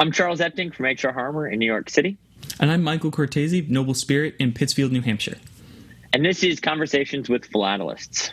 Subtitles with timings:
[0.00, 2.16] I'm Charles Epting from HR Harmer in New York City.
[2.58, 5.36] And I'm Michael Cortese, Noble Spirit in Pittsfield, New Hampshire.
[6.14, 8.30] And this is Conversations with Philatelists.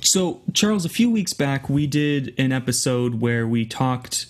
[0.00, 4.24] So, Charles, a few weeks back, we did an episode where we talked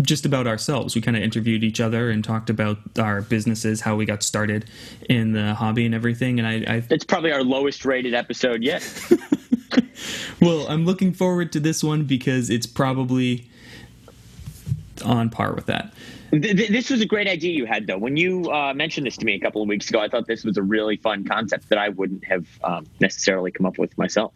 [0.00, 0.94] just about ourselves.
[0.94, 4.70] We kind of interviewed each other and talked about our businesses, how we got started
[5.08, 6.38] in the hobby and everything.
[6.38, 8.88] And I, I that's probably our lowest rated episode yet.
[10.40, 13.50] well, I'm looking forward to this one because it's probably
[15.02, 15.92] on par with that.
[16.30, 17.96] This was a great idea you had, though.
[17.96, 20.44] When you uh, mentioned this to me a couple of weeks ago, I thought this
[20.44, 24.34] was a really fun concept that I wouldn't have um, necessarily come up with myself.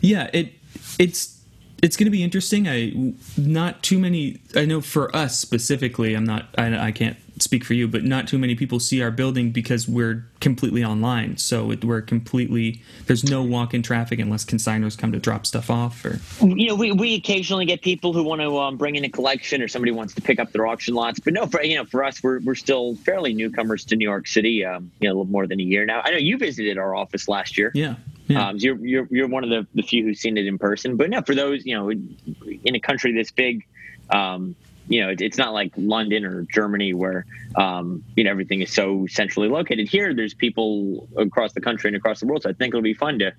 [0.00, 0.54] Yeah, it
[0.98, 1.36] it's
[1.82, 2.66] it's going to be interesting.
[2.66, 4.40] I not too many.
[4.54, 6.48] I know for us specifically, I'm not.
[6.56, 9.88] I, I, can't speak for you, but not too many people see our building because
[9.88, 11.36] we're completely online.
[11.36, 12.82] So it, we're completely.
[13.06, 16.04] There's no walk-in traffic unless consigners come to drop stuff off.
[16.04, 19.10] Or you know, we, we occasionally get people who want to um, bring in a
[19.10, 21.20] collection, or somebody wants to pick up their auction lots.
[21.20, 24.26] But no, for you know, for us, we're we're still fairly newcomers to New York
[24.26, 24.64] City.
[24.64, 26.02] Um, you know, a little more than a year now.
[26.04, 27.70] I know you visited our office last year.
[27.74, 27.96] Yeah.
[28.28, 28.48] Yeah.
[28.48, 30.96] Um, you're, you're you're one of the, the few who's seen it in person.
[30.96, 33.64] But no, for those you know, in a country this big,
[34.10, 34.56] um,
[34.88, 38.72] you know, it, it's not like London or Germany where um, you know everything is
[38.72, 39.88] so centrally located.
[39.88, 42.42] Here, there's people across the country and across the world.
[42.42, 43.32] So I think it'll be fun to,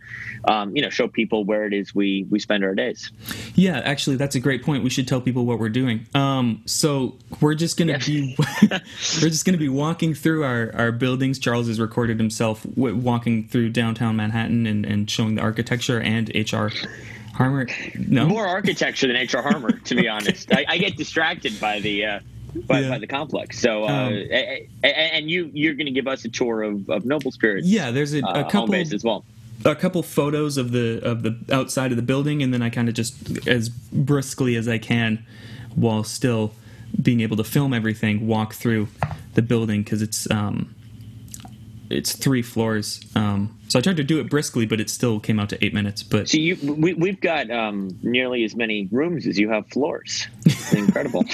[0.45, 3.11] um, you know, show people where it is we we spend our days.
[3.55, 4.83] Yeah, actually, that's a great point.
[4.83, 6.05] We should tell people what we're doing.
[6.13, 8.35] Um, so we're just gonna be
[8.71, 11.39] we're just gonna be walking through our our buildings.
[11.39, 16.29] Charles has recorded himself w- walking through downtown Manhattan and, and showing the architecture and
[16.29, 16.69] HR
[17.37, 17.67] Harmer,
[18.07, 20.51] no more architecture than HR Harmer, to be honest.
[20.51, 22.19] I, I, get distracted by the uh,
[22.65, 22.89] by, yeah.
[22.89, 23.59] by, the complex.
[23.59, 24.27] So, uh, um,
[24.83, 27.67] and you you're going to give us a tour of, of Noble Spirits.
[27.67, 29.23] Yeah, there's a, a uh, couple as well.
[29.65, 32.89] A couple photos of the of the outside of the building, and then I kind
[32.89, 35.23] of just as briskly as I can,
[35.75, 36.53] while still
[36.99, 38.87] being able to film everything, walk through
[39.35, 40.73] the building because it's um,
[41.89, 43.01] it's three floors.
[43.15, 45.73] Um, so I tried to do it briskly, but it still came out to eight
[45.73, 46.03] minutes.
[46.03, 50.27] But see, you, we, we've got um, nearly as many rooms as you have floors.
[50.45, 51.25] It's incredible.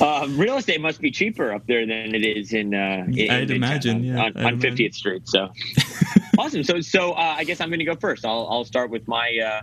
[0.00, 2.74] um, real estate must be cheaper up there than it is in.
[2.74, 5.28] Uh, in I'd imagine, yeah, on, on 50th Street.
[5.28, 5.48] So
[6.38, 6.64] awesome.
[6.64, 8.24] So, so uh, I guess I'm going to go first.
[8.24, 9.62] I'll, I'll start with my uh,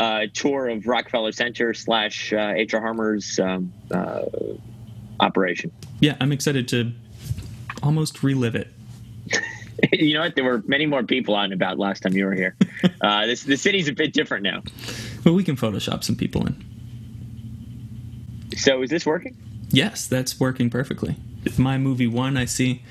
[0.00, 4.22] uh tour of Rockefeller Center slash HR uh, Harmer's um, uh,
[5.20, 5.70] operation.
[6.00, 6.92] Yeah, I'm excited to
[7.84, 8.68] almost relive it.
[9.92, 10.34] you know what?
[10.34, 12.56] There were many more people out and about last time you were here.
[13.00, 14.62] Uh, this the city's a bit different now.
[15.22, 16.64] But we can Photoshop some people in.
[18.56, 19.36] So is this working?
[19.70, 21.16] Yes, that's working perfectly.
[21.44, 22.82] It's my movie one, I see,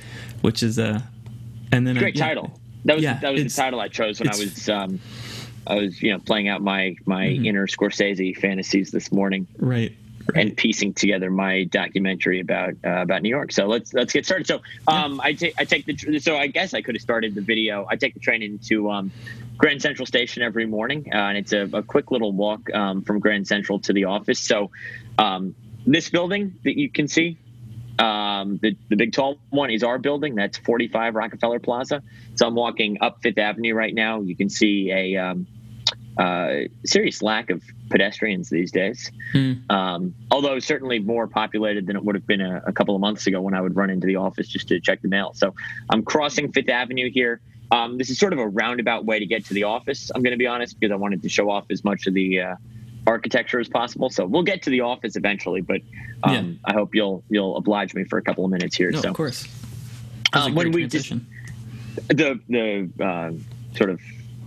[0.41, 0.99] which is a, uh,
[1.71, 2.59] and then great title.
[2.85, 4.99] That was yeah, that was the title I chose when I was um,
[5.67, 7.45] I was you know playing out my my mm-hmm.
[7.45, 9.47] inner Scorsese fantasies this morning.
[9.57, 9.95] Right.
[10.35, 13.51] And piecing together my documentary about uh, about New York.
[13.51, 14.47] So let's let's get started.
[14.47, 15.21] So um.
[15.23, 17.85] I take I take the so I guess I could have started the video.
[17.89, 19.11] I take the train into um,
[19.57, 23.19] Grand Central Station every morning, uh, and it's a, a, quick little walk um, from
[23.19, 24.39] Grand Central to the office.
[24.39, 24.71] So
[25.17, 27.39] um, this building that you can see.
[27.99, 30.33] Um, the, the big tall one is our building.
[30.33, 32.01] That's 45 Rockefeller Plaza.
[32.33, 34.21] So I'm walking up Fifth Avenue right now.
[34.21, 35.45] You can see a um,
[36.17, 37.61] uh, serious lack of
[37.93, 39.11] pedestrians these days.
[39.35, 39.71] Mm.
[39.71, 43.27] Um, although certainly more populated than it would have been a, a, couple of months
[43.27, 45.31] ago when I would run into the office just to check the mail.
[45.35, 45.53] So
[45.91, 47.39] I'm crossing Fifth Avenue here.
[47.71, 50.09] Um, this is sort of a roundabout way to get to the office.
[50.13, 52.41] I'm going to be honest because I wanted to show off as much of the
[52.41, 52.55] uh,
[53.05, 54.09] architecture as possible.
[54.09, 55.81] So we'll get to the office eventually, but
[56.23, 56.71] um, yeah.
[56.71, 58.89] I hope you'll you'll oblige me for a couple of minutes here.
[58.89, 59.47] No, so of course.
[60.33, 61.09] Um, when we just
[62.07, 63.31] the the uh,
[63.77, 64.01] sort of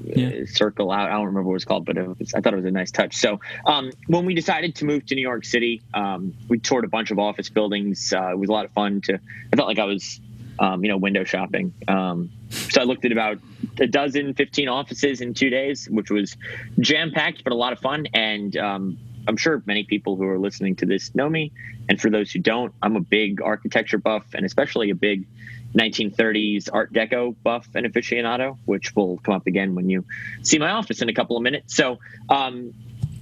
[0.06, 0.42] yeah.
[0.42, 1.08] Uh, circle out.
[1.08, 2.70] I don't remember what it was called, but it was, I thought it was a
[2.70, 3.16] nice touch.
[3.16, 6.88] So um, when we decided to move to New York City, um, we toured a
[6.88, 8.12] bunch of office buildings.
[8.12, 9.00] Uh, it was a lot of fun.
[9.02, 10.20] To I felt like I was,
[10.58, 11.74] um, you know, window shopping.
[11.88, 13.38] Um, so I looked at about
[13.80, 16.36] a dozen, 15 offices in two days, which was
[16.80, 18.06] jam packed, but a lot of fun.
[18.14, 21.52] And um, I'm sure many people who are listening to this know me.
[21.88, 25.26] And for those who don't, I'm a big architecture buff and especially a big
[25.74, 30.04] 1930s Art Deco buff and aficionado, which will come up again when you
[30.42, 31.76] see my office in a couple of minutes.
[31.76, 31.98] So,
[32.28, 32.72] um,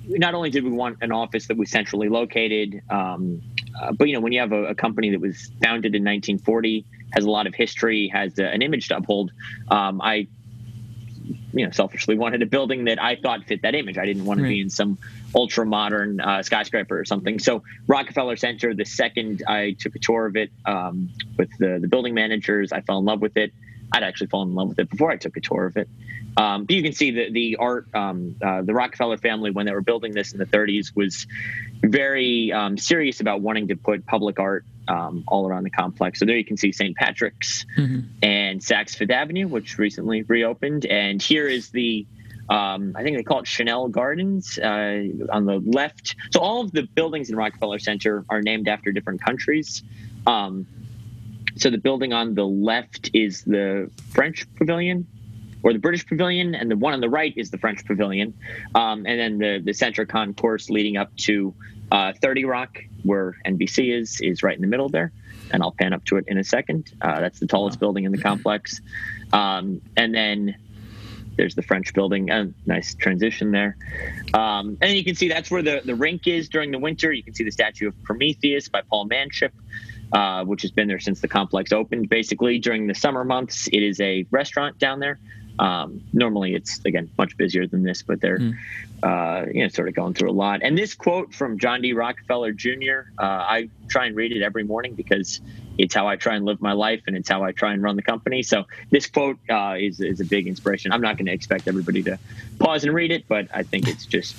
[0.07, 3.41] not only did we want an office that was centrally located, um,
[3.81, 6.85] uh, but you know, when you have a, a, company that was founded in 1940,
[7.13, 9.33] has a lot of history, has a, an image to uphold,
[9.71, 10.27] um, I
[11.55, 13.99] you know selfishly wanted a building that I thought fit that image.
[13.99, 14.49] I didn't want right.
[14.49, 14.99] to be in some
[15.35, 17.39] ultra modern uh, skyscraper or something.
[17.39, 21.89] So Rockefeller Center, the second I took a tour of it um, with the the
[21.89, 23.53] building managers, I fell in love with it.
[23.93, 25.89] I'd actually fallen in love with it before I took a tour of it.
[26.37, 29.73] Um, but you can see the the art, um, uh, the Rockefeller family when they
[29.73, 31.27] were building this in the 30s was
[31.83, 36.21] very um, serious about wanting to put public art um, all around the complex.
[36.21, 36.97] So there you can see St.
[36.97, 38.01] Patrick's mm-hmm.
[38.23, 42.07] and Saks Fifth Avenue, which recently reopened, and here is the
[42.51, 46.15] um, I think they call it Channel Gardens uh, on the left.
[46.31, 49.83] So all of the buildings in Rockefeller Center are named after different countries.
[50.27, 50.67] Um,
[51.57, 55.07] so the building on the left is the French Pavilion
[55.65, 58.35] or the British Pavilion, and the one on the right is the French Pavilion.
[58.75, 61.55] Um, and then the the center concourse leading up to
[61.91, 65.13] uh, 30 Rock, where NBC is, is right in the middle there.
[65.51, 66.93] And I'll pan up to it in a second.
[67.01, 68.81] Uh, that's the tallest building in the complex.
[69.33, 70.57] Um, and then
[71.37, 72.31] there's the French building.
[72.31, 73.77] Uh, nice transition there.
[74.33, 77.13] Um, and you can see that's where the, the rink is during the winter.
[77.13, 79.53] You can see the statue of Prometheus by Paul Manship,
[80.13, 82.09] uh, which has been there since the complex opened.
[82.09, 85.19] Basically, during the summer months, it is a restaurant down there.
[85.59, 88.55] Um, normally, it's again much busier than this, but they're mm.
[89.03, 90.63] uh, you know sort of going through a lot.
[90.63, 91.93] And this quote from John D.
[91.93, 93.11] Rockefeller Jr.
[93.19, 95.41] Uh, I try and read it every morning because
[95.79, 97.97] it's how I try and live my life, and it's how I try and run
[97.97, 98.43] the company.
[98.43, 100.93] So this quote uh, is is a big inspiration.
[100.93, 102.19] I'm not going to expect everybody to
[102.59, 104.35] pause and read it, but I think it's just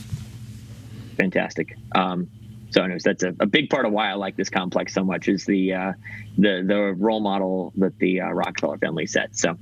[1.16, 1.78] fantastic.
[1.94, 2.30] Um,
[2.72, 5.30] so, anyways, that's a, a, big part of why I like this complex so much
[5.30, 5.94] is the uh,
[6.38, 9.36] the the role model that the uh, Rockefeller family set.
[9.38, 9.58] So.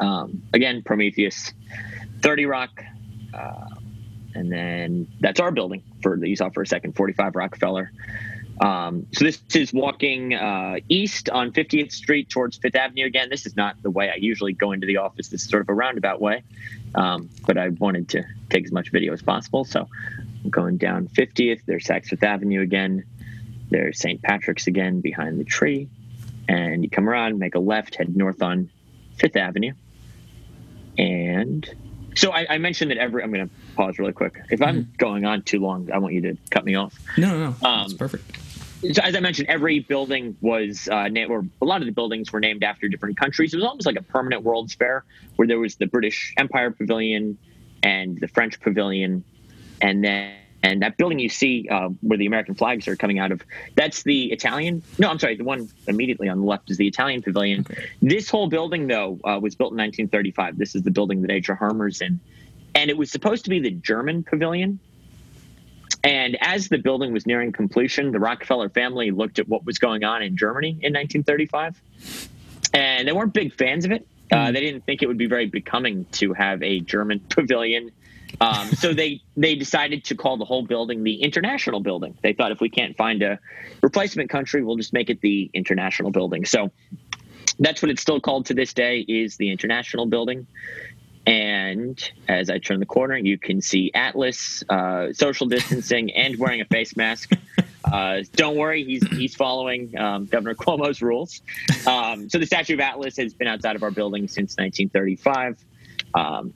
[0.00, 1.52] Um, again, Prometheus,
[2.22, 2.82] 30 Rock,
[3.32, 3.68] uh,
[4.34, 7.90] and then that's our building for you saw for a second, 45 Rockefeller.
[8.60, 13.28] Um, so this is walking uh, east on 50th Street towards Fifth Avenue again.
[13.28, 15.28] This is not the way I usually go into the office.
[15.28, 16.42] This is sort of a roundabout way,
[16.94, 19.64] um, but I wanted to take as much video as possible.
[19.64, 19.88] So
[20.44, 21.62] I'm going down 50th.
[21.66, 23.04] There's Saks Fifth Avenue again.
[23.70, 24.22] There's St.
[24.22, 25.88] Patrick's again behind the tree.
[26.48, 28.70] And you come around, make a left, head north on
[29.18, 29.72] Fifth Avenue.
[30.98, 31.68] And
[32.14, 33.22] so I, I mentioned that every.
[33.22, 34.40] I'm going to pause really quick.
[34.50, 34.96] If I'm mm-hmm.
[34.96, 36.98] going on too long, I want you to cut me off.
[37.18, 37.68] No, no, no.
[37.68, 38.38] Um, That's perfect.
[38.92, 42.30] So as I mentioned, every building was, uh, named, or a lot of the buildings
[42.30, 43.52] were named after different countries.
[43.52, 45.04] It was almost like a permanent World's Fair,
[45.36, 47.38] where there was the British Empire Pavilion
[47.82, 49.24] and the French Pavilion,
[49.80, 50.34] and then
[50.66, 53.40] and that building you see uh, where the American flags are coming out of,
[53.76, 54.82] that's the Italian.
[54.98, 55.36] No, I'm sorry.
[55.36, 57.60] The one immediately on the left is the Italian pavilion.
[57.60, 57.88] Okay.
[58.02, 60.58] This whole building, though, uh, was built in 1935.
[60.58, 61.54] This is the building that H.R.
[61.54, 62.18] Harmer's in.
[62.74, 64.80] And it was supposed to be the German pavilion.
[66.02, 70.02] And as the building was nearing completion, the Rockefeller family looked at what was going
[70.02, 71.80] on in Germany in 1935.
[72.74, 74.04] And they weren't big fans of it.
[74.32, 74.52] Uh, hmm.
[74.52, 77.92] they didn't think it would be very becoming to have a German pavilion
[78.40, 82.16] um, so they they decided to call the whole building the International Building.
[82.22, 83.38] They thought if we can't find a
[83.82, 86.44] replacement country, we'll just make it the International Building.
[86.44, 86.70] So
[87.58, 90.46] that's what it's still called to this day is the International Building.
[91.26, 96.60] And as I turn the corner, you can see Atlas uh, social distancing and wearing
[96.60, 97.32] a face mask.
[97.84, 101.40] Uh, don't worry, he's he's following um, Governor Cuomo's rules.
[101.86, 105.64] Um, so the statue of Atlas has been outside of our building since 1935.
[106.14, 106.52] Um,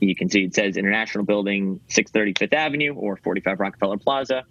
[0.00, 4.44] you can see it says International Building, 630 Fifth Avenue or 45 Rockefeller Plaza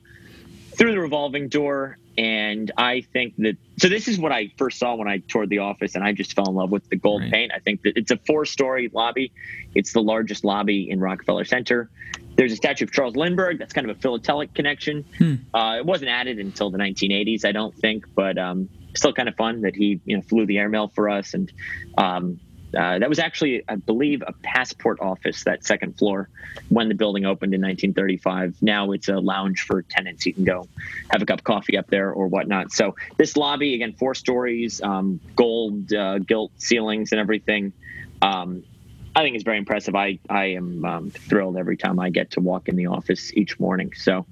[0.78, 1.98] through the revolving door.
[2.18, 5.60] And I think that so this is what I first saw when I toured the
[5.60, 7.32] office, and I just fell in love with the gold right.
[7.32, 7.52] paint.
[7.56, 9.32] I think that it's a four story lobby,
[9.74, 11.90] it's the largest lobby in Rockefeller Center.
[12.36, 13.58] There's a statue of Charles Lindbergh.
[13.60, 15.06] That's kind of a philatelic connection.
[15.18, 15.36] Hmm.
[15.54, 19.36] Uh, it wasn't added until the 1980s, I don't think, but um, still kind of
[19.36, 21.52] fun that he you know flew the airmail for us and
[21.98, 22.40] um,
[22.78, 26.30] uh, that was actually, I believe, a passport office, that second floor,
[26.70, 28.58] when the building opened in 1935.
[28.62, 30.26] Now it's a lounge for tenants.
[30.26, 30.68] You can go
[31.10, 32.72] have a cup of coffee up there or whatnot.
[32.72, 37.74] So, this lobby, again, four stories, um, gold uh, gilt ceilings and everything.
[38.22, 38.64] Um,
[39.16, 39.96] I think is very impressive.
[39.96, 43.60] I, I am um, thrilled every time I get to walk in the office each
[43.60, 43.92] morning.
[43.96, 44.26] So,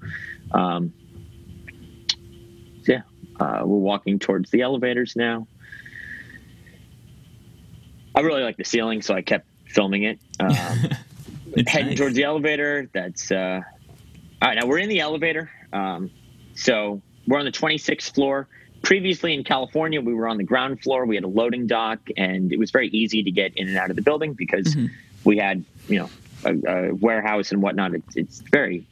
[0.52, 0.92] um,
[2.86, 3.02] yeah,
[3.40, 5.48] uh, we're walking towards the elevators now.
[8.18, 10.18] I really like the ceiling, so I kept filming it.
[10.40, 11.98] Um, heading nice.
[11.98, 12.88] towards the elevator.
[12.92, 13.60] That's uh,
[14.40, 14.54] all right.
[14.54, 15.50] Now we're in the elevator.
[15.72, 16.10] Um,
[16.54, 18.46] so we're on the 26th floor.
[18.82, 21.06] Previously in California, we were on the ground floor.
[21.06, 23.90] We had a loading dock, and it was very easy to get in and out
[23.90, 24.94] of the building because mm-hmm.
[25.24, 26.10] we had, you know,
[26.44, 27.94] a, a warehouse and whatnot.
[27.94, 28.86] It, it's very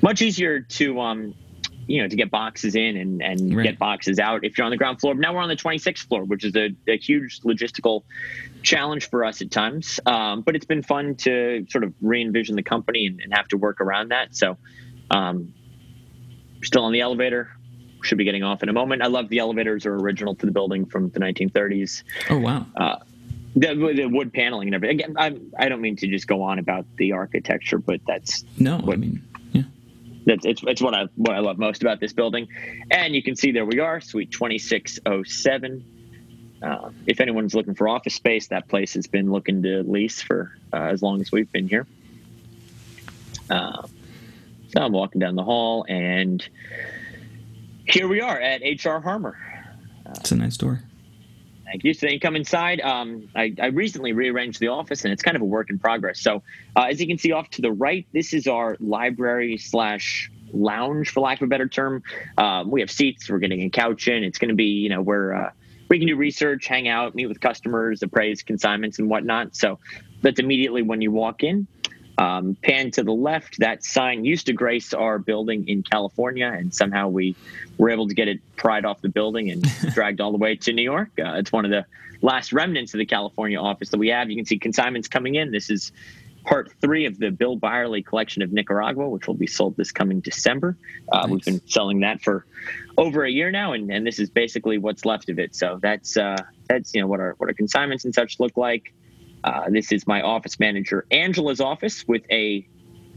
[0.00, 1.34] much easier to um,
[1.86, 3.64] you know to get boxes in and and right.
[3.64, 5.14] get boxes out if you're on the ground floor.
[5.14, 8.02] But now we're on the 26th floor, which is a, a huge logistical
[8.62, 10.00] challenge for us at times.
[10.06, 13.56] Um, but it's been fun to sort of re-envision the company and, and have to
[13.56, 14.36] work around that.
[14.36, 14.56] So
[15.10, 15.52] um,
[16.62, 17.50] still on the elevator.
[18.02, 19.02] should be getting off in a moment.
[19.02, 22.02] I love the elevators are original to the building from the 1930s.
[22.30, 22.66] Oh wow.
[22.76, 22.96] Uh,
[23.54, 25.00] the, the, wood paneling and everything.
[25.00, 28.78] Again, I, I don't mean to just go on about the architecture, but that's no.
[28.78, 29.22] What, I mean,
[30.26, 32.48] that's it's, it's what I what I love most about this building.
[32.90, 35.84] And you can see there we are, Suite 2607.
[36.62, 40.56] Uh, if anyone's looking for office space, that place has been looking to lease for
[40.72, 41.86] uh, as long as we've been here.
[43.50, 43.82] Uh,
[44.68, 46.46] so I'm walking down the hall, and
[47.86, 49.36] here we are at HR Harmer.
[50.16, 50.82] It's a nice door.
[51.72, 51.94] Thank you.
[51.94, 52.82] So come inside.
[52.82, 56.20] Um, I, I, recently rearranged the office, and it's kind of a work in progress.
[56.20, 56.42] So
[56.76, 61.08] uh, as you can see off to the right, this is our library slash lounge,
[61.08, 62.02] for lack of a better term.
[62.36, 63.30] Um, we have seats.
[63.30, 64.22] We're getting a couch in.
[64.22, 65.50] It's going to be, you know, where uh,
[65.88, 69.56] we can do research, hang out, meet with customers, appraise consignments, and whatnot.
[69.56, 69.78] So
[70.20, 71.66] that's immediately when you walk in.
[72.18, 76.74] Um, pan to the left, that sign used to grace our building in California, and
[76.74, 77.34] somehow we
[77.78, 79.62] were able to get it pried off the building and
[79.94, 81.10] dragged all the way to New York.
[81.18, 81.86] Uh, it's one of the
[82.20, 84.30] last remnants of the California office that we have.
[84.30, 85.50] You can see consignments coming in.
[85.50, 85.90] This is
[86.44, 90.20] part three of the Bill Byerly collection of Nicaragua, which will be sold this coming
[90.20, 90.76] December.
[91.10, 91.30] Uh, nice.
[91.30, 92.46] We've been selling that for
[92.98, 95.54] over a year now, and, and this is basically what's left of it.
[95.54, 96.36] So that's uh,
[96.68, 98.92] that's you know what our what our consignments and such look like.
[99.44, 102.66] Uh, this is my office manager Angela's office with a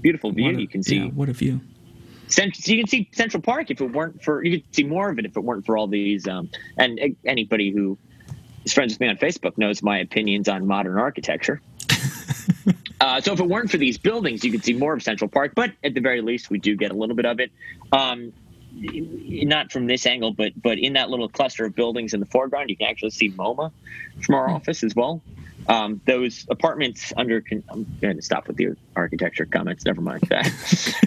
[0.02, 0.58] beautiful view.
[0.58, 1.62] A, you can see yeah, what a view.
[2.28, 5.10] Central, so you can see Central Park if it weren't for you could see more
[5.10, 6.28] of it if it weren't for all these.
[6.28, 7.98] Um, and anybody who
[8.64, 11.62] is friends with me on Facebook knows my opinions on modern architecture.
[13.00, 15.54] uh, so if it weren't for these buildings, you could see more of Central Park.
[15.56, 17.52] But at the very least, we do get a little bit of it.
[17.92, 18.34] Um,
[18.78, 22.70] not from this angle, but but in that little cluster of buildings in the foreground,
[22.70, 23.72] you can actually see MoMA
[24.22, 24.56] from our hmm.
[24.56, 25.22] office as well.
[25.68, 27.44] Um, those apartments under.
[27.70, 29.86] I'm going to stop with the architecture comments.
[29.86, 30.52] Never mind that.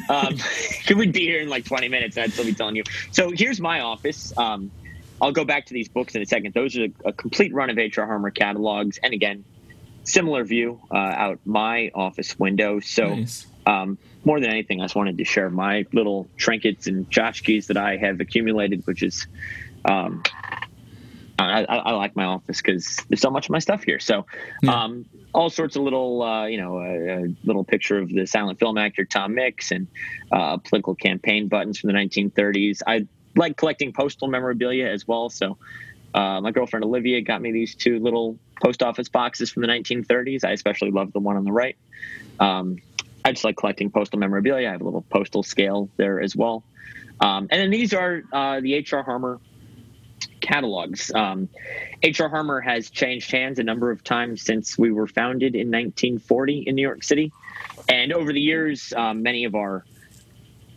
[0.08, 0.36] um,
[0.96, 2.84] we'd be here in like 20 minutes, and I'd still be telling you.
[3.12, 4.36] So here's my office.
[4.36, 4.70] Um,
[5.20, 6.54] I'll go back to these books in a second.
[6.54, 9.44] Those are a, complete run of HR Harmer catalogs, and again,
[10.04, 12.80] similar view uh, out my office window.
[12.80, 13.14] So.
[13.14, 13.46] Nice.
[13.66, 17.76] Um, more than anything, I just wanted to share my little trinkets and tchotchkes that
[17.76, 19.26] I have accumulated, which is
[19.84, 20.22] um,
[21.38, 24.00] I, I, like my office because there's so much of my stuff here.
[24.00, 24.26] So,
[24.60, 24.84] yeah.
[24.84, 28.58] um, all sorts of little, uh, you know, a, a, little picture of the silent
[28.58, 29.86] film actor Tom Mix and
[30.32, 32.82] uh, political campaign buttons from the 1930s.
[32.86, 35.30] I like collecting postal memorabilia as well.
[35.30, 35.58] So,
[36.12, 40.44] uh, my girlfriend Olivia got me these two little post office boxes from the 1930s.
[40.44, 41.76] I especially love the one on the right.
[42.40, 42.78] Um,
[43.24, 44.68] I just like collecting postal memorabilia.
[44.68, 46.64] I have a little postal scale there as well.
[47.20, 49.02] Um, and then these are uh, the H.R.
[49.02, 49.40] Harmer
[50.48, 51.12] catalogs.
[51.14, 51.48] Um,
[52.02, 52.28] H.R.
[52.28, 56.74] Harmer has changed hands a number of times since we were founded in 1940 in
[56.74, 57.32] New York City,
[57.88, 59.84] and over the years, um, many of our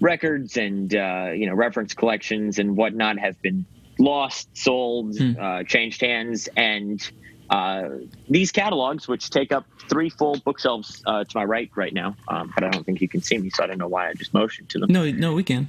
[0.01, 3.66] records and uh, you know reference collections and whatnot have been
[3.98, 5.34] lost, sold, hmm.
[5.40, 7.10] uh, changed hands, and
[7.50, 7.90] uh,
[8.30, 12.51] these catalogs, which take up three full bookshelves uh, to my right right now, um,
[12.54, 14.34] but I don't think you can see me, so I don't know why I just
[14.34, 14.92] motioned to them.
[14.92, 15.68] No, no, we can.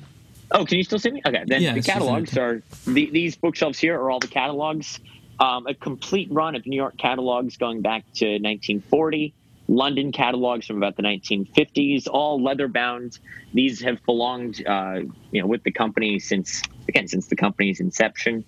[0.52, 1.22] Oh, can you still see me?
[1.24, 5.00] Okay, then yeah, the catalogs are the, these bookshelves here are all the catalogs.
[5.40, 9.34] Um, a complete run of New York catalogs going back to 1940.
[9.68, 13.18] London catalogs from about the 1950s, all leather bound.
[13.54, 18.44] These have belonged, uh, you know, with the company since again since the company's inception.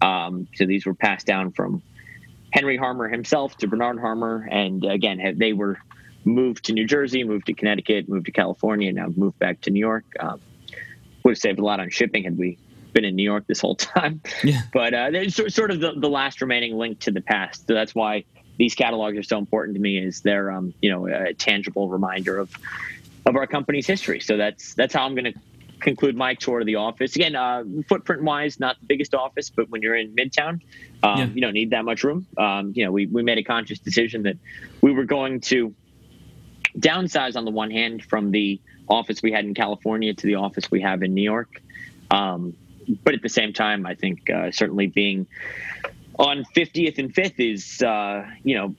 [0.00, 1.82] Um, so these were passed down from
[2.52, 5.78] Henry Harmer himself to Bernard Harmer, and again they were
[6.24, 9.80] moved to New Jersey, moved to Connecticut, moved to California, now moved back to New
[9.80, 10.04] York.
[10.20, 10.40] Um,
[11.28, 12.58] would have saved a lot on shipping had we
[12.94, 14.22] been in New York this whole time.
[14.42, 14.62] Yeah.
[14.72, 17.66] But uh, it's sort of the, the last remaining link to the past.
[17.66, 18.24] So that's why
[18.56, 19.98] these catalogs are so important to me.
[19.98, 22.50] Is they're um, you know a tangible reminder of
[23.26, 24.20] of our company's history.
[24.20, 25.38] So that's that's how I'm going to
[25.80, 27.14] conclude my tour of the office.
[27.14, 30.60] Again, uh, footprint wise, not the biggest office, but when you're in Midtown,
[31.02, 31.26] um, yeah.
[31.26, 32.26] you don't need that much room.
[32.36, 34.38] Um, you know, we we made a conscious decision that
[34.80, 35.74] we were going to
[36.78, 40.70] downsize on the one hand from the office we had in California to the office
[40.70, 41.62] we have in New York.
[42.10, 42.56] Um,
[43.04, 45.26] but at the same time, I think uh, certainly being
[46.18, 48.74] on 50th and 5th is, uh, you know,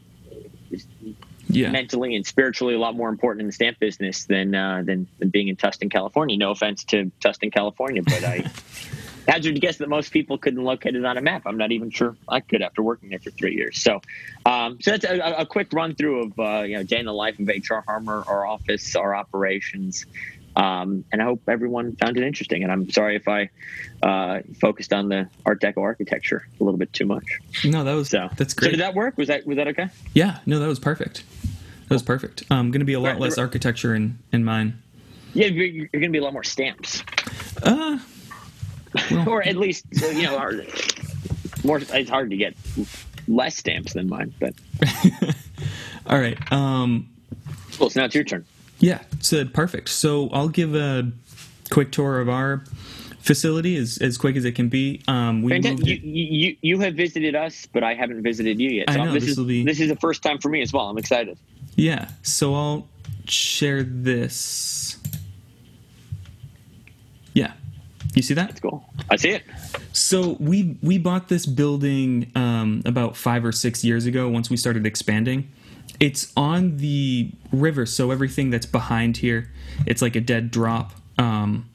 [1.47, 1.71] yeah.
[1.71, 5.29] mentally and spiritually a lot more important in the stamp business than, uh, than, than
[5.29, 6.37] being in Tustin, California.
[6.37, 8.49] No offense to Tustin, California, but I
[9.29, 11.43] hazard to guess that most people couldn't locate it on a map.
[11.45, 13.81] I'm not even sure I could after working there for three years.
[13.81, 14.01] So,
[14.45, 17.13] um, so that's a, a, quick run through of uh, you know day in the
[17.13, 20.05] life of HR Harmer, our office, our operations.
[20.55, 22.63] Um, and I hope everyone found it interesting.
[22.63, 23.49] And I'm sorry if I
[24.03, 27.39] uh, focused on the Art Deco architecture a little bit too much.
[27.63, 28.67] No, that was so, that's great.
[28.67, 29.17] So did that work?
[29.17, 29.87] Was that was that okay?
[30.13, 31.23] Yeah, no, that was perfect.
[31.87, 32.43] That was perfect.
[32.49, 34.81] I'm um, going to be a lot right, less architecture in in mine.
[35.33, 37.03] Yeah, you're, you're going to be a lot more stamps.
[37.61, 37.99] Uh,
[39.11, 40.53] well, or at least you know, our,
[41.63, 41.79] more.
[41.79, 42.55] It's hard to get
[43.27, 44.53] less stamps than mine, but.
[46.07, 46.51] All right.
[46.51, 47.09] Um,
[47.77, 47.89] cool.
[47.89, 48.45] So now it's your turn.
[48.79, 49.01] Yeah.
[49.19, 49.89] So perfect.
[49.89, 51.11] So I'll give a
[51.69, 52.63] quick tour of our
[53.19, 55.01] facility as, as quick as it can be.
[55.07, 58.89] Um, we you, you, you have visited us, but I haven't visited you yet.
[58.89, 59.63] So I know, this, this is, will be...
[59.63, 60.85] this is the first time for me as well.
[60.85, 61.37] I'm excited.
[61.75, 62.09] Yeah.
[62.23, 62.87] So I'll
[63.25, 64.97] share this.
[67.33, 67.53] Yeah.
[68.15, 68.47] You see that?
[68.47, 68.83] That's cool.
[69.09, 69.43] I see it.
[69.93, 74.27] So we we bought this building um, about five or six years ago.
[74.29, 75.51] Once we started expanding,
[75.99, 79.51] it's on the river, so everything that's behind here,
[79.85, 80.93] it's like a dead drop.
[81.17, 81.69] Um,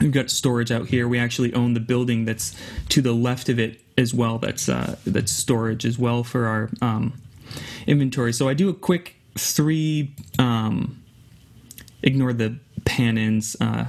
[0.00, 1.06] we've got storage out here.
[1.06, 2.56] We actually own the building that's
[2.90, 4.38] to the left of it as well.
[4.38, 7.20] That's uh, that's storage as well for our um,
[7.86, 8.32] inventory.
[8.32, 10.14] So I do a quick three.
[10.38, 11.02] Um,
[12.02, 13.56] ignore the pan ins.
[13.60, 13.86] Uh,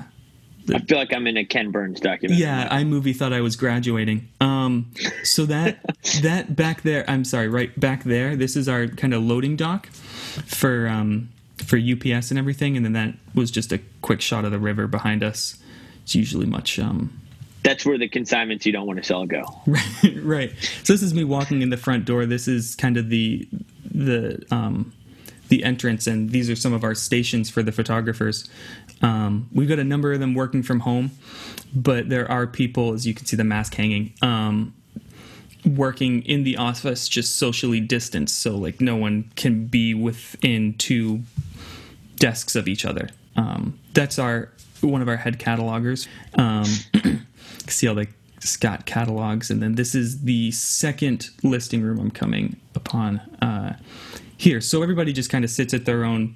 [0.73, 2.41] I feel like I'm in a Ken Burns documentary.
[2.41, 4.27] Yeah, iMovie thought I was graduating.
[4.41, 4.91] Um,
[5.23, 5.79] so that
[6.21, 8.35] that back there, I'm sorry, right back there.
[8.35, 12.93] This is our kind of loading dock for um, for UPS and everything, and then
[12.93, 15.57] that was just a quick shot of the river behind us.
[16.03, 16.79] It's usually much.
[16.79, 17.19] Um,
[17.63, 19.43] that's where the consignments you don't want to sell go.
[19.67, 20.53] Right, right.
[20.83, 22.25] So this is me walking in the front door.
[22.25, 23.47] This is kind of the
[23.83, 24.93] the um,
[25.49, 28.49] the entrance, and these are some of our stations for the photographers.
[29.01, 31.11] Um, we've got a number of them working from home,
[31.73, 34.73] but there are people, as you can see, the mask hanging, um,
[35.65, 41.21] working in the office just socially distanced, so like no one can be within two
[42.17, 43.09] desks of each other.
[43.35, 44.51] Um, that's our
[44.81, 46.07] one of our head catalogers.
[46.35, 47.25] Um,
[47.67, 48.07] see all the
[48.39, 53.75] Scott catalogs, and then this is the second listing room I'm coming upon uh,
[54.37, 54.61] here.
[54.61, 56.35] So everybody just kind of sits at their own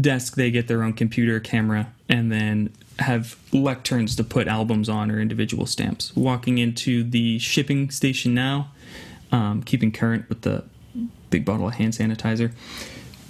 [0.00, 5.10] desk they get their own computer camera and then have lecterns to put albums on
[5.10, 6.14] or individual stamps.
[6.16, 8.70] Walking into the shipping station now
[9.30, 10.64] um, keeping current with the
[11.30, 12.52] big bottle of hand sanitizer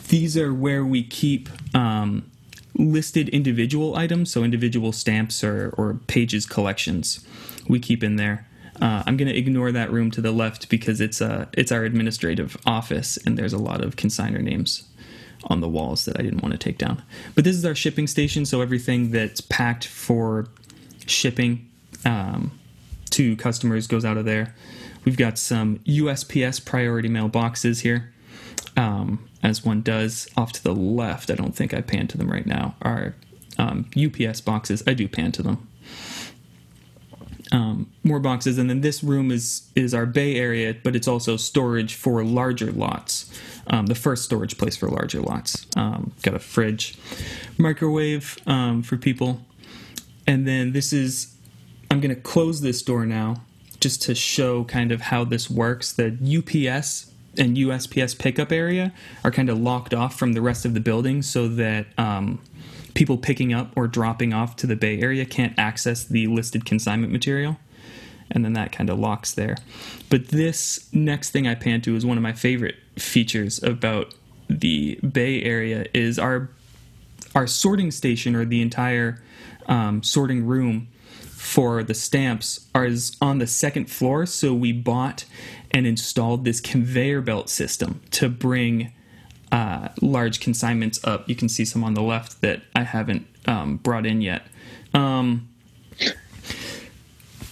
[0.08, 2.30] these are where we keep um,
[2.74, 4.32] listed individual items.
[4.32, 7.24] So individual stamps or, or pages collections
[7.68, 8.46] we keep in there.
[8.80, 11.84] Uh, I'm going to ignore that room to the left because it's uh, it's our
[11.84, 14.84] administrative office and there's a lot of consigner names
[15.44, 17.02] on the walls that I didn't want to take down.
[17.34, 20.48] But this is our shipping station, so everything that's packed for
[21.06, 21.68] shipping
[22.04, 22.58] um,
[23.10, 24.54] to customers goes out of there.
[25.04, 28.12] We've got some USPS priority mail boxes here,
[28.76, 31.30] um, as one does off to the left.
[31.30, 32.74] I don't think I pan to them right now.
[32.82, 33.14] Are
[33.58, 34.82] um, UPS boxes?
[34.86, 35.68] I do pan to them
[37.52, 41.36] um, more boxes, and then this room is is our bay area, but it's also
[41.36, 43.32] storage for larger lots.
[43.68, 45.66] Um, the first storage place for larger lots.
[45.76, 46.98] Um, got a fridge,
[47.56, 49.40] microwave um, for people,
[50.26, 51.34] and then this is.
[51.90, 53.42] I'm going to close this door now,
[53.80, 55.92] just to show kind of how this works.
[55.92, 58.92] The UPS and USPS pickup area
[59.24, 62.40] are kind of locked off from the rest of the building, so that um,
[62.98, 67.12] people picking up or dropping off to the Bay Area can't access the listed consignment
[67.12, 67.56] material.
[68.28, 69.56] And then that kind of locks there.
[70.10, 74.14] But this next thing I pan to is one of my favorite features about
[74.50, 76.50] the Bay Area is our
[77.36, 79.22] our sorting station or the entire
[79.66, 84.26] um, sorting room for the stamps is on the second floor.
[84.26, 85.24] So we bought
[85.70, 88.92] and installed this conveyor belt system to bring
[89.52, 91.28] uh, large consignments up.
[91.28, 94.42] You can see some on the left that I haven't um, brought in yet.
[94.94, 95.48] Um,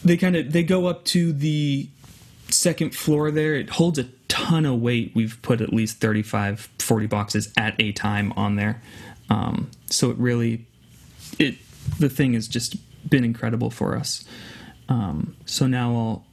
[0.04, 1.88] they kind of they go up to the
[2.48, 3.54] second floor there.
[3.54, 5.12] It holds a ton of weight.
[5.14, 8.82] We've put at least 35, 40 boxes at a time on there.
[9.28, 10.66] Um, so it really,
[11.38, 11.56] it
[11.98, 12.76] the thing has just
[13.08, 14.24] been incredible for us.
[14.88, 16.24] Um, so now I'll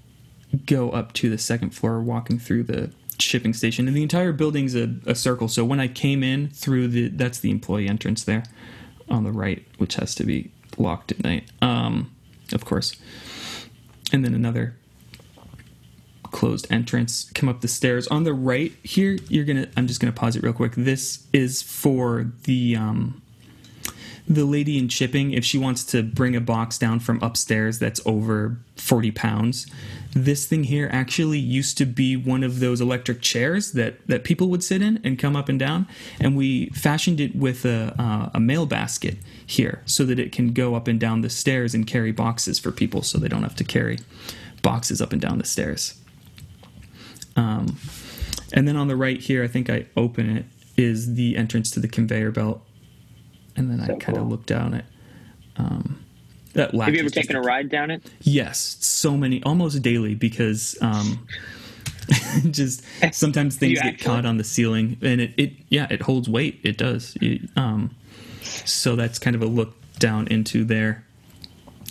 [0.65, 4.75] go up to the second floor, walking through the shipping station, and the entire building's
[4.75, 5.47] a, a circle.
[5.47, 8.43] So when I came in through the, that's the employee entrance there
[9.09, 12.13] on the right, which has to be locked at night, um,
[12.53, 12.95] of course.
[14.11, 14.75] And then another
[16.33, 17.31] closed entrance.
[17.33, 19.17] Come up the stairs on the right here.
[19.29, 19.67] You're gonna.
[19.77, 20.73] I'm just gonna pause it real quick.
[20.75, 23.21] This is for the um,
[24.27, 27.99] the lady in shipping, if she wants to bring a box down from upstairs that's
[28.05, 29.67] over 40 pounds,
[30.13, 34.47] this thing here actually used to be one of those electric chairs that, that people
[34.49, 35.87] would sit in and come up and down.
[36.19, 40.53] And we fashioned it with a, uh, a mail basket here so that it can
[40.53, 43.55] go up and down the stairs and carry boxes for people so they don't have
[43.55, 43.99] to carry
[44.61, 45.99] boxes up and down the stairs.
[47.35, 47.77] Um,
[48.53, 50.45] and then on the right here, I think I open it,
[50.77, 52.65] is the entrance to the conveyor belt
[53.55, 54.31] and then so I kind of cool.
[54.31, 54.85] look down at
[55.57, 56.03] um,
[56.53, 58.03] that Have you ever taken a ride down it?
[58.21, 61.27] Yes, so many, almost daily, because um,
[62.51, 64.05] just sometimes things get actually?
[64.05, 66.59] caught on the ceiling, and it, it yeah, it holds weight.
[66.63, 67.17] It does.
[67.21, 67.95] It, um,
[68.41, 71.03] so that's kind of a look down into there.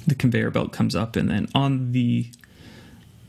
[0.06, 2.30] The conveyor belt comes up, and then on the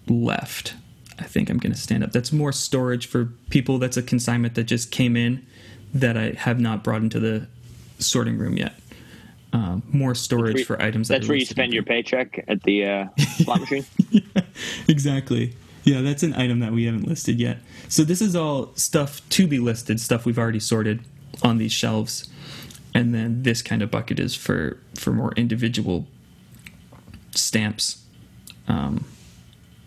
[0.07, 0.75] left,
[1.19, 2.11] I think I'm going to stand up.
[2.11, 3.79] That's more storage for people.
[3.79, 5.45] That's a consignment that just came in
[5.93, 7.47] that I have not brought into the
[8.03, 8.73] sorting room yet.
[9.53, 11.07] Um, more storage for items.
[11.07, 13.85] That's that where you spend your paycheck at the uh, slot machine.
[14.09, 14.41] yeah,
[14.87, 15.55] exactly.
[15.83, 17.59] Yeah, that's an item that we haven't listed yet.
[17.87, 21.01] So this is all stuff to be listed, stuff we've already sorted
[21.43, 22.29] on these shelves,
[22.95, 26.07] and then this kind of bucket is for for more individual
[27.31, 28.03] stamps
[28.67, 29.05] um,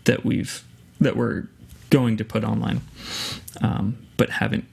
[0.05, 0.63] that we've
[1.01, 1.47] that we're
[1.89, 2.81] going to put online,
[3.61, 4.65] um, but haven't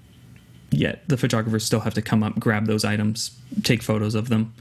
[0.74, 1.08] yet.
[1.08, 4.54] The photographers still have to come up, grab those items, take photos of them,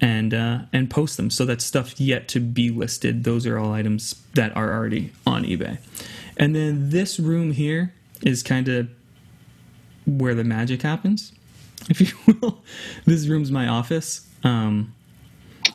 [0.00, 1.30] and uh, and post them.
[1.30, 3.24] So that's stuff yet to be listed.
[3.24, 5.78] Those are all items that are already on eBay.
[6.36, 8.88] And then this room here is kind of
[10.06, 11.32] where the magic happens,
[11.88, 12.62] if you will.
[13.04, 14.26] this room's my office.
[14.44, 14.94] Um,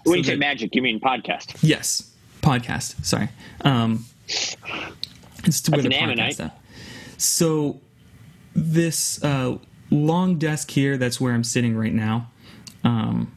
[0.03, 1.57] when so you say magic, you mean podcast?
[1.61, 2.11] Yes,
[2.41, 3.03] podcast.
[3.05, 3.29] Sorry.
[3.61, 4.05] Um,
[5.45, 6.61] it's to That's where the podcast at.
[7.17, 7.79] So
[8.57, 9.57] this uh,
[9.91, 12.29] long desk here, that's where I'm sitting right now.
[12.83, 13.31] Um,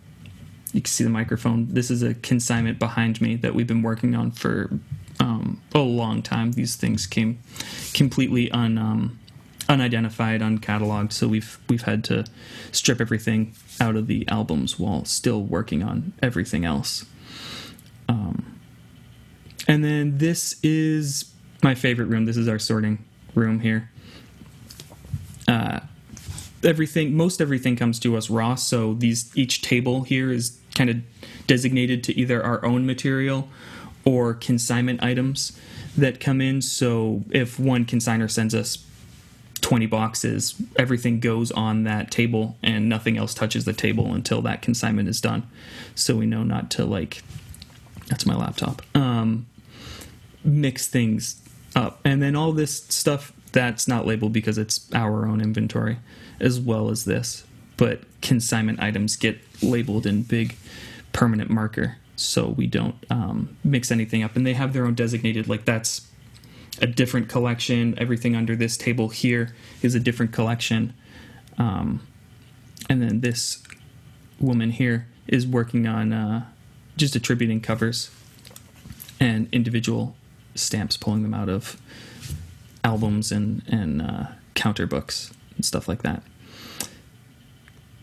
[0.72, 1.68] you can see the microphone.
[1.68, 4.70] This is a consignment behind me that we've been working on for
[5.20, 6.52] um, a long time.
[6.52, 7.38] These things came
[7.92, 9.18] completely un, um,
[9.68, 12.24] unidentified, uncatalogued, so we've we've had to
[12.72, 17.04] strip everything out of the albums while still working on everything else.
[18.08, 18.58] Um,
[19.68, 21.30] and then this is
[21.62, 22.24] my favorite room.
[22.24, 23.04] This is our sorting
[23.34, 23.90] room here.
[25.50, 25.80] Uh,
[26.62, 28.54] everything, most everything comes to us raw.
[28.54, 30.98] So these each table here is kind of
[31.46, 33.48] designated to either our own material
[34.04, 35.58] or consignment items
[35.96, 36.62] that come in.
[36.62, 38.84] So if one consigner sends us
[39.60, 44.62] 20 boxes, everything goes on that table and nothing else touches the table until that
[44.62, 45.48] consignment is done.
[45.94, 47.22] So we know not to like
[48.06, 48.82] that's my laptop.
[48.94, 49.46] Um,
[50.44, 51.40] mix things
[51.76, 52.00] up.
[52.04, 55.98] And then all this stuff that's not labeled because it's our own inventory
[56.40, 57.44] as well as this.
[57.76, 60.56] But consignment items get labeled in big
[61.12, 64.36] permanent marker so we don't um, mix anything up.
[64.36, 66.06] And they have their own designated, like that's
[66.80, 67.94] a different collection.
[67.98, 70.92] Everything under this table here is a different collection.
[71.56, 72.06] Um,
[72.88, 73.62] and then this
[74.38, 76.46] woman here is working on uh,
[76.96, 78.10] just attributing covers
[79.18, 80.14] and individual
[80.54, 81.80] stamps, pulling them out of
[82.84, 86.22] albums and and uh, counter books and stuff like that.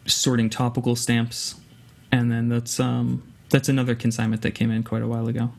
[0.05, 1.55] Sorting topical stamps,
[2.11, 5.51] and then that's um, that's another consignment that came in quite a while ago.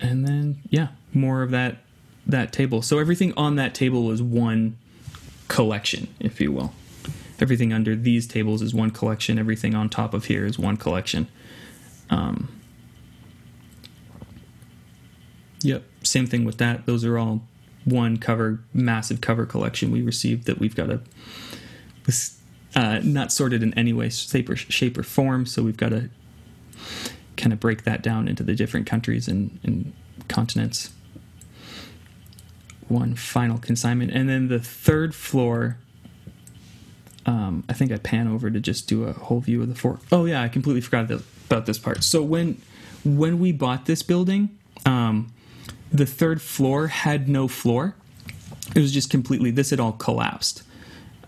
[0.00, 1.78] And then yeah, more of that
[2.26, 2.82] that table.
[2.82, 4.76] So everything on that table is one
[5.48, 6.72] collection, if you will.
[7.38, 9.38] Everything under these tables is one collection.
[9.38, 11.28] Everything on top of here is one collection.
[12.10, 12.55] Um,
[15.60, 16.86] yep, same thing with that.
[16.86, 17.42] Those are all
[17.84, 21.00] one cover, massive cover collection we received that we've got a
[22.74, 25.46] uh, not sorted in any way, shape or, shape or form.
[25.46, 26.10] So we've got to
[27.36, 29.92] kind of break that down into the different countries and, and
[30.28, 30.90] continents.
[32.88, 35.78] One final consignment, and then the third floor.
[37.24, 39.98] Um, I think I pan over to just do a whole view of the floor.
[40.12, 42.04] Oh yeah, I completely forgot about this part.
[42.04, 42.62] So when
[43.04, 45.32] when we bought this building, um,
[45.92, 47.94] the third floor had no floor.
[48.74, 49.50] It was just completely.
[49.50, 50.62] This had all collapsed.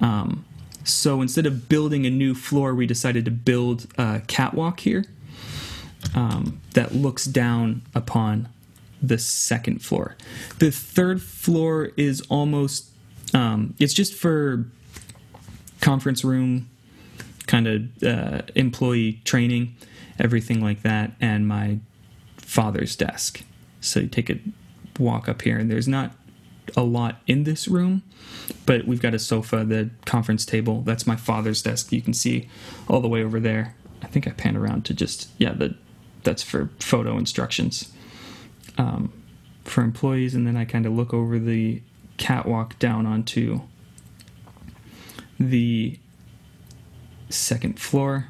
[0.00, 0.44] Um,
[0.84, 5.04] so instead of building a new floor, we decided to build a catwalk here
[6.14, 8.48] um, that looks down upon
[9.00, 10.16] the second floor.
[10.58, 12.90] The third floor is almost,
[13.34, 14.66] um, it's just for
[15.80, 16.68] conference room,
[17.46, 19.76] kind of uh, employee training,
[20.18, 21.78] everything like that, and my
[22.36, 23.42] father's desk.
[23.80, 24.38] So you take a
[24.98, 26.12] walk up here, and there's not
[26.76, 28.02] a lot in this room,
[28.66, 30.82] but we've got a sofa, the conference table.
[30.82, 31.92] That's my father's desk.
[31.92, 32.48] You can see
[32.88, 33.74] all the way over there.
[34.02, 35.74] I think I pan around to just yeah, the
[36.22, 37.92] that's for photo instructions
[38.76, 39.12] um,
[39.64, 41.82] for employees, and then I kind of look over the
[42.16, 43.60] catwalk down onto
[45.38, 45.98] the
[47.28, 48.28] second floor.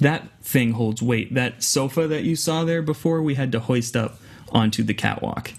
[0.00, 1.34] That thing holds weight.
[1.34, 4.18] That sofa that you saw there before, we had to hoist up
[4.52, 5.52] onto the catwalk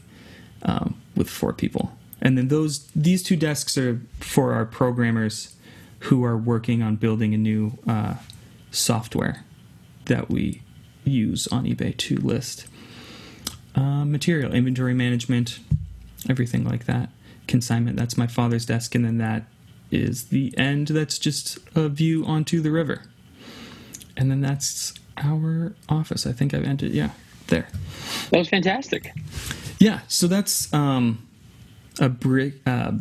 [0.64, 1.92] um, with four people.
[2.22, 5.56] And then those these two desks are for our programmers
[6.04, 8.16] who are working on building a new uh,
[8.72, 9.44] software
[10.06, 10.62] that we
[11.04, 12.68] use on eBay to list
[13.76, 15.60] uh, material, inventory management,
[16.30, 17.10] everything like that.
[17.48, 19.44] Consignment, that's my father's desk, and then that
[19.92, 20.90] is the end.
[20.90, 23.04] That's just a view onto the river.
[24.20, 26.28] And then that's our office.
[26.28, 27.12] I think I've entered, yeah,
[27.48, 27.70] there.
[28.32, 29.14] That was fantastic.
[29.80, 31.26] Yeah, so that's um,
[32.02, 32.92] a brick, uh,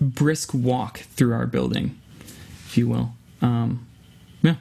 [0.00, 2.00] brisk walk through our building,
[2.66, 3.14] if you will.
[3.42, 3.84] Um,
[4.42, 4.54] yeah.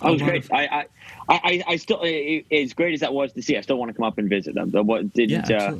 [0.00, 0.44] That was great.
[0.44, 0.86] Of, I, I,
[1.28, 4.04] I, I still, as great as that was to see, I still want to come
[4.04, 4.70] up and visit them.
[4.70, 5.76] What didn't, yeah, uh,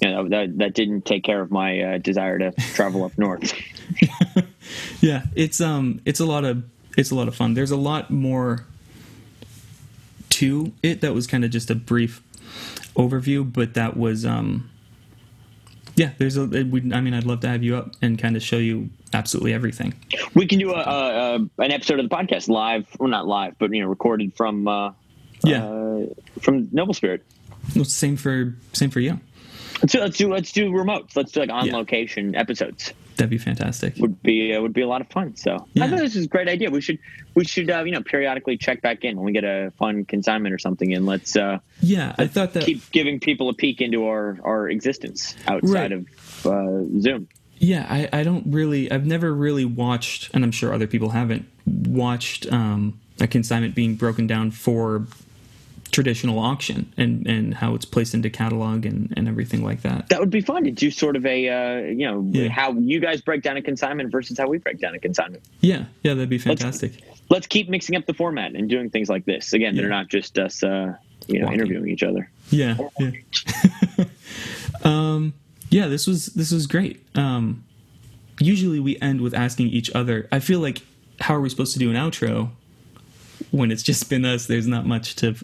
[0.00, 3.54] you know, that, that didn't take care of my uh, desire to travel up north.
[5.00, 6.64] yeah, it's um, it's a lot of
[6.96, 7.54] it's a lot of fun.
[7.54, 8.64] There's a lot more
[10.30, 12.22] to it that was kind of just a brief
[12.96, 14.70] overview, but that was um,
[15.96, 16.10] yeah.
[16.18, 16.42] There's a.
[16.42, 19.94] I mean, I'd love to have you up and kind of show you absolutely everything.
[20.34, 23.56] We can do a, a, a an episode of the podcast live, well, not live,
[23.58, 24.92] but you know, recorded from uh,
[25.44, 26.06] yeah uh,
[26.40, 27.24] from Noble Spirit.
[27.76, 29.20] Well, same for same for you.
[29.80, 31.16] Let's do, let's do let's do remotes.
[31.16, 31.76] Let's do like on yeah.
[31.76, 32.92] location episodes.
[33.22, 33.94] That'd be fantastic.
[33.98, 35.36] Would be uh, would be a lot of fun.
[35.36, 35.84] So yeah.
[35.84, 36.72] I thought this is a great idea.
[36.72, 36.98] We should
[37.36, 40.52] we should uh, you know periodically check back in when we get a fun consignment
[40.52, 42.16] or something, and let's uh, yeah.
[42.18, 45.92] I thought that keep giving people a peek into our our existence outside right.
[45.92, 47.28] of uh, Zoom.
[47.58, 48.90] Yeah, I, I don't really.
[48.90, 53.94] I've never really watched, and I'm sure other people haven't watched um, a consignment being
[53.94, 55.06] broken down for
[55.92, 60.08] traditional auction and and how it's placed into catalog and and everything like that.
[60.08, 62.48] That would be fun to do sort of a uh, you know yeah.
[62.48, 65.44] how you guys break down a consignment versus how we break down a consignment.
[65.60, 66.92] Yeah, yeah, that'd be fantastic.
[67.06, 69.52] Let's, let's keep mixing up the format and doing things like this.
[69.52, 69.82] Again, yeah.
[69.82, 70.94] they're not just us uh,
[71.28, 71.60] you know Walking.
[71.60, 72.28] interviewing each other.
[72.50, 73.10] Yeah, yeah.
[74.84, 75.34] um,
[75.70, 77.04] yeah, this was this was great.
[77.14, 77.64] Um,
[78.40, 80.26] usually we end with asking each other.
[80.32, 80.82] I feel like
[81.20, 82.50] how are we supposed to do an outro
[83.50, 84.46] when it's just been us?
[84.46, 85.36] There's not much to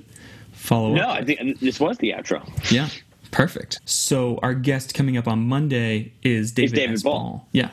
[0.59, 1.09] follow no, up.
[1.09, 2.47] No, I think this was the outro.
[2.71, 2.89] Yeah.
[3.31, 3.81] Perfect.
[3.85, 7.13] So our guest coming up on Monday is David, David Ball.
[7.13, 7.49] Ball.
[7.53, 7.71] Yeah.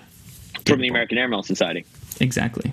[0.54, 0.96] David From the Ball.
[0.96, 1.86] American Airmail Society.
[2.20, 2.72] Exactly.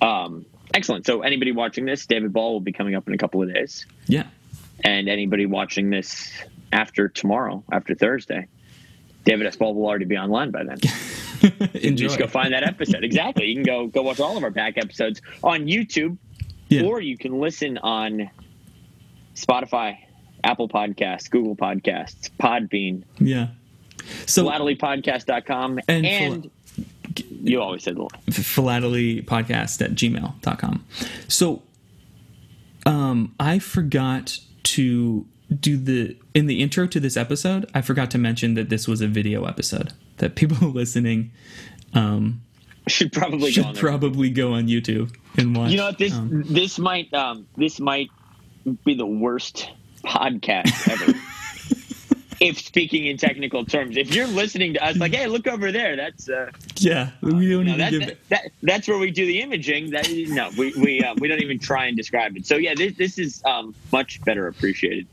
[0.00, 1.06] Um, excellent.
[1.06, 3.86] So anybody watching this, David Ball will be coming up in a couple of days.
[4.06, 4.26] Yeah.
[4.84, 6.32] And anybody watching this
[6.72, 8.46] after tomorrow, after Thursday,
[9.24, 9.56] David S.
[9.56, 10.78] Ball will already be online by then.
[11.74, 12.06] Enjoy.
[12.06, 13.04] Just go find that episode.
[13.04, 13.46] exactly.
[13.46, 16.16] You can go go watch all of our back episodes on YouTube,
[16.68, 16.82] yeah.
[16.82, 18.30] or you can listen on
[19.34, 19.98] Spotify,
[20.42, 23.02] Apple Podcasts, Google Podcasts, Podbean.
[23.18, 23.48] Yeah.
[24.26, 26.84] So philatelypodcast.com and, and phil-
[27.42, 30.84] you always said the philatelypodcast at gmail.com.
[31.28, 31.62] So
[32.86, 35.26] um, I forgot to
[35.60, 39.00] do the in the intro to this episode, I forgot to mention that this was
[39.00, 39.92] a video episode.
[40.18, 41.32] That people listening
[41.92, 42.42] um,
[42.88, 45.70] should probably should go probably go on YouTube and watch.
[45.70, 48.10] You know what this um, this might um, this might
[48.84, 49.70] be the worst
[50.04, 51.18] podcast ever.
[52.40, 55.96] if speaking in technical terms, if you're listening to us, like, hey, look over there,
[55.96, 59.26] that's uh, yeah, we don't no, even that, give that, that, that's where we do
[59.26, 59.90] the imaging.
[59.90, 62.46] That no, we we uh, we don't even try and describe it.
[62.46, 65.06] So yeah, this this is um, much better appreciated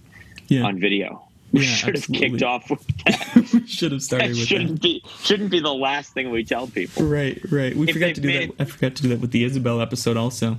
[0.48, 0.64] yeah.
[0.64, 1.24] on video.
[1.52, 2.30] We yeah, should absolutely.
[2.30, 3.54] have kicked off with that.
[3.54, 4.82] we should have started that with shouldn't that.
[4.82, 7.04] be shouldn't be the last thing we tell people.
[7.04, 7.76] Right, right.
[7.76, 8.56] We if forgot to do that.
[8.58, 10.56] I forgot to do that with the Isabel episode also.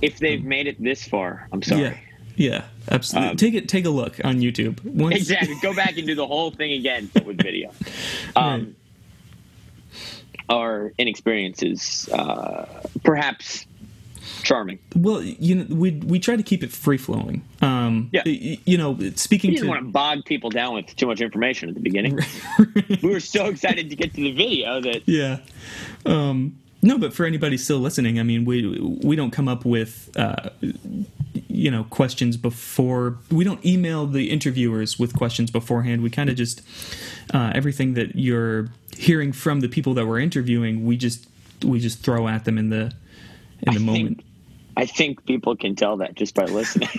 [0.00, 1.82] If they've um, made it this far, I'm sorry.
[1.82, 1.96] Yeah.
[2.40, 3.30] Yeah, absolutely.
[3.32, 3.68] Um, take it.
[3.68, 4.82] Take a look on YouTube.
[4.82, 5.14] Once...
[5.14, 5.56] Exactly.
[5.60, 7.70] Go back and do the whole thing again, with video.
[8.36, 8.76] Um,
[9.90, 10.06] right.
[10.48, 13.66] Our inexperience is uh, perhaps
[14.42, 14.78] charming.
[14.96, 17.44] Well, you know, we we try to keep it free flowing.
[17.60, 18.22] Um, yeah.
[18.24, 19.50] You know, speaking.
[19.50, 19.68] We didn't to...
[19.68, 22.18] want to bog people down with too much information at the beginning.
[23.02, 25.02] we were so excited to get to the video that.
[25.06, 25.38] Yeah.
[26.06, 30.10] Um, no, but for anybody still listening, I mean, we we don't come up with
[30.16, 30.50] uh,
[31.50, 36.02] you know questions before we don't email the interviewers with questions beforehand.
[36.02, 36.62] We kind of just
[37.34, 41.26] uh, everything that you're hearing from the people that we're interviewing we just
[41.64, 42.92] we just throw at them in the
[43.62, 44.16] in the I moment.
[44.18, 44.24] Think,
[44.76, 46.88] i think people can tell that just by listening.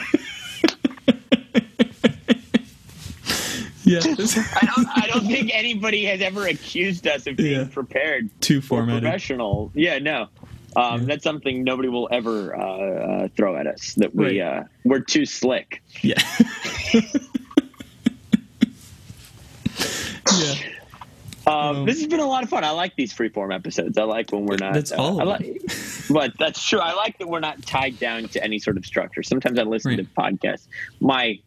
[3.84, 7.68] Yeah I, don't, I don't think anybody has ever accused us of being yeah.
[7.74, 9.02] prepared too formatted.
[9.02, 9.72] professional.
[9.74, 10.30] Yeah no
[10.76, 11.08] um, yeah.
[11.08, 13.94] That's something nobody will ever uh, uh, throw at us.
[13.96, 14.60] That we right.
[14.60, 15.82] uh, we're too slick.
[16.02, 16.22] Yeah.
[20.34, 20.56] yeah.
[21.48, 22.64] Um, um, this has been a lot of fun.
[22.64, 23.98] I like these freeform episodes.
[23.98, 24.74] I like when we're not.
[24.74, 25.20] That's all.
[25.20, 25.62] Uh, like,
[26.10, 26.80] but that's true.
[26.80, 29.24] I like that we're not tied down to any sort of structure.
[29.24, 29.98] Sometimes I listen right.
[29.98, 30.68] to podcasts.
[31.00, 31.40] My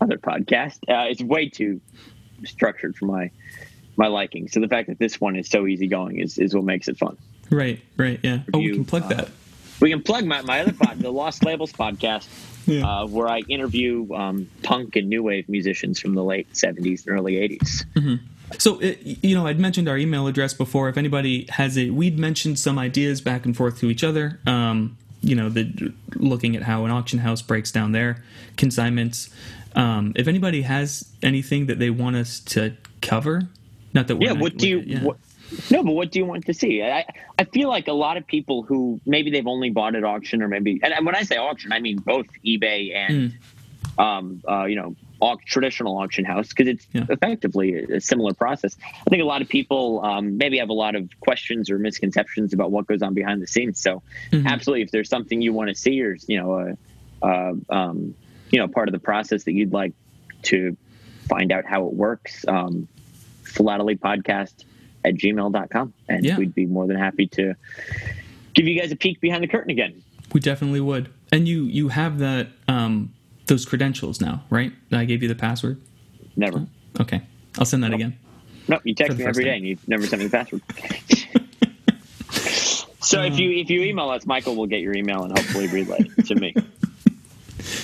[0.00, 1.80] other podcast uh, is way too
[2.44, 3.30] structured for my
[3.96, 4.48] my liking.
[4.48, 7.16] So the fact that this one is so easygoing is is what makes it fun.
[7.50, 8.40] Right, right, yeah.
[8.46, 9.28] Review, oh, we can plug uh, that.
[9.80, 12.26] we can plug my, my other pod, the Lost Labels podcast,
[12.66, 12.86] yeah.
[12.86, 17.16] uh, where I interview um, punk and new wave musicians from the late 70s and
[17.16, 17.84] early 80s.
[17.94, 18.14] Mm-hmm.
[18.58, 20.88] So, it, you know, I'd mentioned our email address before.
[20.88, 24.38] If anybody has a, we'd mentioned some ideas back and forth to each other.
[24.46, 28.22] Um, you know, the looking at how an auction house breaks down their
[28.56, 29.30] consignments.
[29.74, 33.48] Um, if anybody has anything that they want us to cover,
[33.94, 34.32] not that we yeah.
[34.32, 34.80] What do you?
[34.80, 35.02] yeah.
[35.02, 35.16] What,
[35.70, 36.82] no, but what do you want to see?
[36.82, 37.04] I
[37.38, 40.48] I feel like a lot of people who maybe they've only bought at auction or
[40.48, 44.02] maybe and when I say auction, I mean both eBay and mm.
[44.02, 47.06] um uh, you know au- traditional auction house because it's yeah.
[47.08, 48.76] effectively a, similar process.
[49.06, 52.52] I think a lot of people um, maybe have a lot of questions or misconceptions
[52.52, 53.80] about what goes on behind the scenes.
[53.80, 54.46] So mm-hmm.
[54.46, 56.76] absolutely, if there's something you want to see or you know
[57.22, 58.14] uh, uh, um,
[58.50, 59.92] you know part of the process that you'd like
[60.42, 60.76] to
[61.28, 62.86] find out how it works, um,
[63.42, 64.64] philately podcast
[65.04, 65.94] at gmail.com.
[66.08, 66.38] And yeah.
[66.38, 67.54] we'd be more than happy to
[68.54, 70.02] give you guys a peek behind the curtain again.
[70.32, 71.10] We definitely would.
[71.30, 73.12] And you you have that um,
[73.46, 74.72] those credentials now, right?
[74.92, 75.80] I gave you the password.
[76.36, 76.58] Never.
[76.58, 77.22] Oh, okay,
[77.58, 78.00] I'll send that nope.
[78.00, 78.18] again.
[78.68, 80.62] No, you text me every day, and you never send me the password.
[83.00, 85.68] so uh, if you if you email us, Michael will get your email and hopefully
[85.68, 86.54] relay it to me.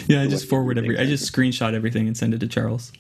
[0.06, 0.98] Yeah, I just forward every.
[0.98, 2.92] I just screenshot everything and send it to Charles.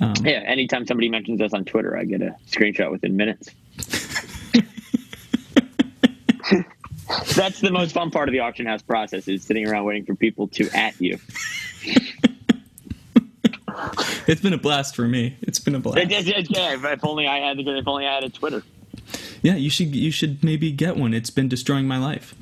[0.00, 3.50] Um, yeah, anytime somebody mentions us on Twitter, I get a screenshot within minutes.
[7.34, 10.14] That's the most fun part of the auction house process is sitting around waiting for
[10.14, 11.18] people to at you.
[14.26, 15.36] it's been a blast for me.
[15.42, 16.10] It's been a blast.
[16.10, 18.62] Yeah, if only I had if only I had a Twitter.
[19.42, 21.12] Yeah, you should you should maybe get one.
[21.12, 22.34] It's been destroying my life.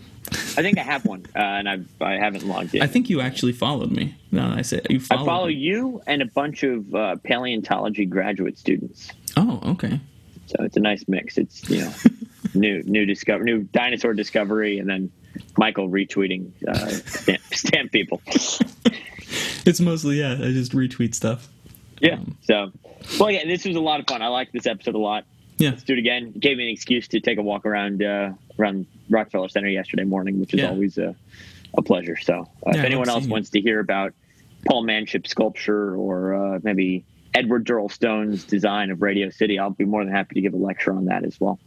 [0.57, 2.83] I think I have one, uh, and I've, I haven't logged in.
[2.83, 4.15] I think you actually followed me.
[4.31, 5.01] No, I say you.
[5.11, 5.55] I follow me.
[5.55, 9.11] you and a bunch of uh, paleontology graduate students.
[9.37, 10.01] Oh, okay.
[10.47, 11.39] So it's a nice mix.
[11.39, 11.93] It's you know
[12.55, 15.11] new new discover new dinosaur discovery, and then
[15.57, 18.21] Michael retweeting uh, stamp, stamp people.
[19.65, 20.33] it's mostly yeah.
[20.33, 21.49] I just retweet stuff.
[22.01, 22.15] Yeah.
[22.15, 22.73] Um, so,
[23.19, 23.45] well, yeah.
[23.47, 24.23] This was a lot of fun.
[24.23, 25.25] I like this episode a lot.
[25.59, 25.71] Yeah.
[25.71, 26.33] Let's do it again.
[26.35, 30.05] It gave me an excuse to take a walk around uh, around Rockefeller Center yesterday
[30.05, 30.71] morning, which is yeah.
[30.71, 31.15] always a,
[31.75, 32.17] a pleasure.
[32.17, 34.13] So, uh, yeah, if anyone else wants to hear about
[34.67, 39.85] Paul Manship sculpture or uh, maybe Edward Durell Stone's design of Radio City, I'll be
[39.85, 41.59] more than happy to give a lecture on that as well.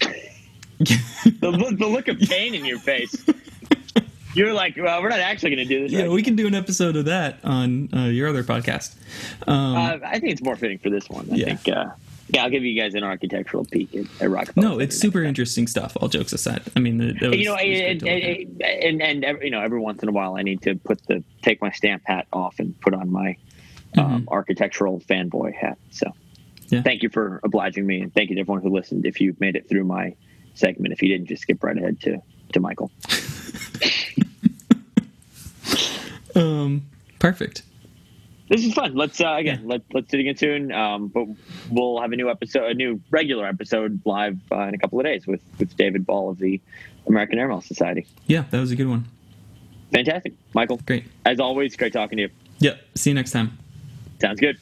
[0.78, 3.24] the, look, the look of pain in your face.
[4.34, 5.92] You're like, well, we're not actually going to do this.
[5.92, 8.94] Yeah, right we can do an episode of that on uh, your other podcast.
[9.46, 11.28] Um, uh, I think it's more fitting for this one.
[11.30, 11.54] I yeah.
[11.54, 11.90] think uh,
[12.32, 14.66] yeah, I'll give you guys an architectural peek at, at Rockefeller.
[14.66, 15.94] No, it's super interesting stuff.
[16.00, 19.60] All jokes aside, I mean, was, you know, and, and, and, and, every, you know,
[19.60, 22.58] every once in a while, I need to put the take my stamp hat off
[22.58, 23.36] and put on my
[23.98, 24.28] um, mm-hmm.
[24.30, 25.76] architectural fanboy hat.
[25.90, 26.10] So,
[26.68, 26.80] yeah.
[26.80, 29.04] thank you for obliging me, and thank you to everyone who listened.
[29.04, 30.14] If you made it through my
[30.54, 32.22] segment, if you didn't, just skip right ahead to
[32.54, 32.90] to Michael.
[36.34, 36.86] um,
[37.18, 37.62] perfect
[38.52, 38.94] this is fun.
[38.94, 40.72] Let's uh, again let let's do it again soon.
[40.72, 41.26] Um, but
[41.70, 45.06] we'll have a new episode, a new regular episode live uh, in a couple of
[45.06, 46.60] days with with David Ball of the
[47.06, 48.06] American Airmail Society.
[48.26, 49.06] Yeah, that was a good one.
[49.92, 50.80] Fantastic, Michael.
[50.86, 51.76] Great as always.
[51.76, 52.30] Great talking to you.
[52.58, 52.80] Yep.
[52.94, 53.58] See you next time.
[54.20, 54.58] Sounds good.